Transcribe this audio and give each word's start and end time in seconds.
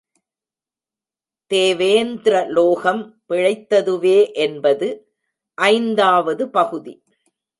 தேவேந்த்ர 1.51 2.47
லோகம் 2.47 3.03
பிழைத்ததுவே 3.29 4.33
என்பது 4.35 4.87
ஐந்தாவ்து 5.57 6.45
பகுதி. 6.49 6.93